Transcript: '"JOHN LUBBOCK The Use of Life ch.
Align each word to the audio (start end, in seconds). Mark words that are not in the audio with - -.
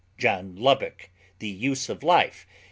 '"JOHN 0.17 0.55
LUBBOCK 0.55 1.11
The 1.37 1.47
Use 1.49 1.87
of 1.87 2.01
Life 2.01 2.47
ch. 2.49 2.53